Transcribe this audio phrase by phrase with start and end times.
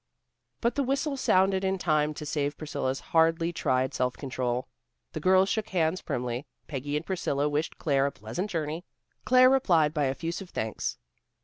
[0.61, 4.67] But the whistle sounded in time to save Priscilla's hardly tried self control.
[5.11, 6.47] The girls shook hands primly.
[6.65, 8.83] Peggy and Priscilla wished Claire a pleasant journey.
[9.25, 10.97] Claire replied by effusive thanks.